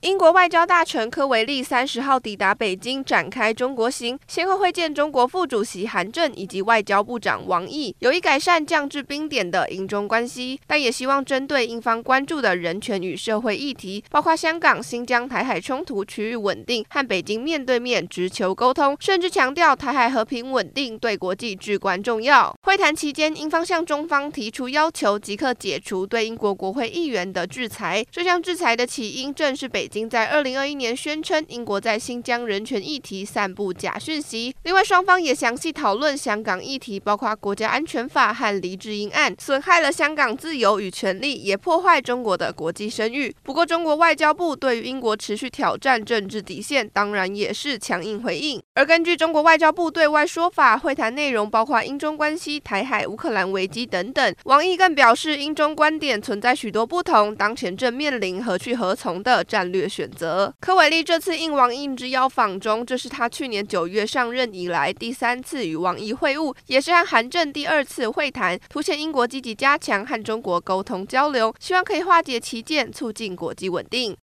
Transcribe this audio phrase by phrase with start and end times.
[0.00, 22.56] 英国外交大臣科维利三十号抵达北京，展开中国行，先后会见中国副主席韩正以及外交部长王毅，有意改善降至冰点的英中关系，但也希望针对英方关注的人权与社会议题，包括香港、新疆、台海冲突区域稳定，和北京面对面直球沟通，甚至强调台海和平稳定对国际至关重要。
[22.62, 28.02] 会谈期间，英方向中方提出要求，即刻解除对英国国会议员的制裁。
[28.10, 29.89] 这项制裁的起因正是北。
[29.90, 34.54] 已经在二零二一年宣称英国在新疆人权议题散布假讯息。
[34.62, 43.34] 另外，双方也详细讨论香港议题，包括国家安全法和黎智英案，损害了香港自由与权利，也破坏中国的国际声誉。
[43.42, 48.62] 不过，中国外交部对于英国持续挑战政治底线，当然也是强硬回应。
[48.74, 54.32] 而根据中国外交部对外说法，会谈内容包括英中关系、台海、乌克兰危机等等。
[54.44, 59.79] 王毅更表示，英中观点存在许多不同，当前正面临何去何从的战略。
[59.88, 60.52] 选择。
[60.60, 74.16] 科伟利这次应王毅之邀访中，这是他去年九月上任以来第三次与王毅会晤，也是和韩正第二次会谈，凸显英国积极加强和中国沟通交流，希望可以化解歧见，促进国际稳定。